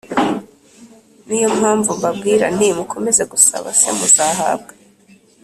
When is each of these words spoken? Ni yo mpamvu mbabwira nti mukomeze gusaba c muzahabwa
Ni 1.27 1.37
yo 1.43 1.49
mpamvu 1.59 1.89
mbabwira 1.99 2.45
nti 2.55 2.67
mukomeze 2.77 3.23
gusaba 3.31 3.67
c 3.79 3.81
muzahabwa 3.97 4.71